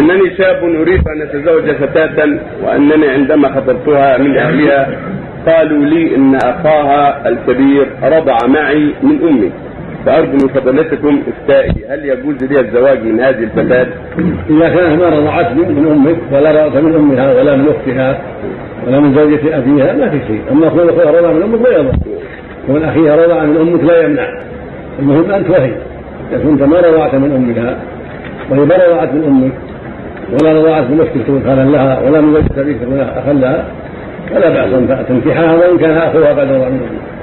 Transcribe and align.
إنني 0.00 0.36
شاب 0.38 0.62
أريد 0.64 1.02
أن 1.08 1.22
أتزوج 1.22 1.70
فتاة 1.70 2.38
وأنني 2.64 3.08
عندما 3.08 3.48
خطبتها 3.48 4.18
من 4.18 4.36
أهلها 4.36 4.88
قالوا 5.46 5.84
لي 5.84 6.16
إن 6.16 6.34
أخاها 6.34 7.28
الكبير 7.28 7.86
رضع 8.02 8.36
معي 8.46 8.94
من 9.02 9.18
أمي 9.28 9.50
فأرجو 10.06 10.32
من 10.32 10.48
فضيلتكم 10.48 11.22
إفتائي 11.28 11.84
هل 11.88 12.04
يجوز 12.04 12.44
لي 12.44 12.60
الزواج 12.60 13.02
من 13.02 13.20
هذه 13.20 13.42
الفتاة؟ 13.42 13.86
إذا 14.50 14.68
كانت 14.68 15.02
ما 15.02 15.08
رضعت 15.08 15.52
من 15.52 15.86
أمك 15.90 16.16
ولا 16.32 16.50
رضعت 16.50 16.82
من 16.82 16.94
أمها 16.94 17.34
ولا 17.34 17.56
من 17.56 17.68
أختها 17.68 18.20
ولا 18.86 19.00
من 19.00 19.14
زوجة 19.14 19.58
أبيها 19.58 19.92
ما 19.92 20.10
في 20.10 20.18
شيء، 20.26 20.40
أما 20.50 20.68
اخوها 20.68 21.10
رضع 21.20 21.32
من 21.32 21.42
أمك 21.42 21.68
لا 21.68 21.78
يضر. 21.78 21.92
كون 22.66 22.82
أخيها 22.82 23.16
رضع 23.16 23.44
من 23.44 23.56
أمك 23.56 23.84
لا 23.84 24.04
يمنع. 24.04 24.28
المهم 24.98 25.30
انت 25.30 25.50
وهي. 25.50 25.72
إذا 26.32 26.42
كنت 26.44 26.62
ما 26.62 26.80
رضعت 26.80 27.14
من 27.14 27.32
أمها 27.32 27.78
وهي 28.50 28.64
ما 28.64 28.76
رضعت 28.76 29.12
من 29.14 29.24
أمك 29.24 29.52
ولا 30.32 30.52
رضعت 30.52 30.90
من 30.90 31.00
أختك 31.00 31.22
تكون 31.22 31.72
لها 31.72 32.00
ولا 32.00 32.20
من 32.20 32.32
زوجة 32.34 32.60
أبيك 32.60 32.78
تكون 32.78 33.00
اخا 33.00 33.32
لها 33.32 33.64
فلا 34.30 34.48
بأس 34.48 34.72
أن 34.72 35.06
تنكحها 35.08 35.54
وإن 35.54 35.78
كان 35.78 35.96
أخوها 35.96 36.30
قد 36.30 36.38
رضع 36.38 36.68
من 36.68 36.80
أمك. 36.90 37.17